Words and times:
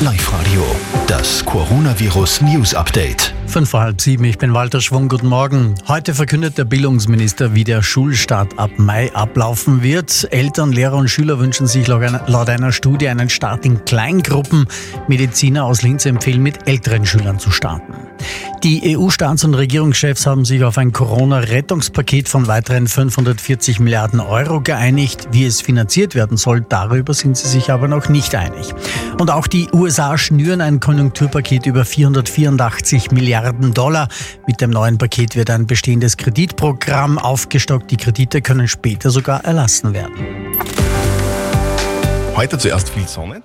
Live 0.00 0.32
Radio, 0.32 0.64
das 1.08 1.44
Coronavirus 1.44 2.42
News 2.42 2.72
Update. 2.72 3.34
Fünf 3.48 3.70
vor 3.70 3.80
halb 3.80 4.00
sieben, 4.00 4.22
ich 4.22 4.38
bin 4.38 4.54
Walter 4.54 4.80
Schwung, 4.80 5.08
guten 5.08 5.26
Morgen. 5.26 5.74
Heute 5.88 6.14
verkündet 6.14 6.56
der 6.56 6.66
Bildungsminister, 6.66 7.52
wie 7.56 7.64
der 7.64 7.82
Schulstart 7.82 8.60
ab 8.60 8.70
Mai 8.76 9.12
ablaufen 9.12 9.82
wird. 9.82 10.28
Eltern, 10.30 10.70
Lehrer 10.70 10.94
und 10.94 11.08
Schüler 11.08 11.40
wünschen 11.40 11.66
sich 11.66 11.88
laut 11.88 12.48
einer 12.48 12.70
Studie 12.70 13.08
einen 13.08 13.28
Start 13.28 13.66
in 13.66 13.84
Kleingruppen. 13.84 14.68
Mediziner 15.08 15.64
aus 15.64 15.82
Linz 15.82 16.06
empfehlen, 16.06 16.44
mit 16.44 16.68
älteren 16.68 17.04
Schülern 17.04 17.40
zu 17.40 17.50
starten. 17.50 17.92
Die 18.64 18.96
EU-Staats- 18.96 19.44
und 19.44 19.54
Regierungschefs 19.54 20.26
haben 20.26 20.44
sich 20.44 20.64
auf 20.64 20.78
ein 20.78 20.92
Corona-Rettungspaket 20.92 22.28
von 22.28 22.48
weiteren 22.48 22.88
540 22.88 23.78
Milliarden 23.78 24.18
Euro 24.18 24.60
geeinigt. 24.60 25.28
Wie 25.30 25.44
es 25.44 25.60
finanziert 25.60 26.16
werden 26.16 26.36
soll, 26.36 26.62
darüber 26.62 27.14
sind 27.14 27.36
sie 27.36 27.46
sich 27.46 27.70
aber 27.70 27.86
noch 27.86 28.08
nicht 28.08 28.34
einig. 28.34 28.74
Und 29.20 29.30
auch 29.30 29.46
die 29.46 29.68
USA 29.72 30.18
schnüren 30.18 30.60
ein 30.60 30.80
Konjunkturpaket 30.80 31.66
über 31.66 31.84
484 31.84 33.12
Milliarden 33.12 33.74
Dollar. 33.74 34.08
Mit 34.48 34.60
dem 34.60 34.70
neuen 34.70 34.98
Paket 34.98 35.36
wird 35.36 35.50
ein 35.50 35.68
bestehendes 35.68 36.16
Kreditprogramm 36.16 37.18
aufgestockt. 37.18 37.92
Die 37.92 37.96
Kredite 37.96 38.42
können 38.42 38.66
später 38.66 39.10
sogar 39.10 39.44
erlassen 39.44 39.94
werden. 39.94 40.14
Heute 42.34 42.58
zuerst 42.58 42.88
viel 42.88 43.06
Sonne. 43.06 43.40